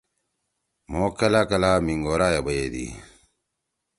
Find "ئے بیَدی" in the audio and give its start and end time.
2.35-2.87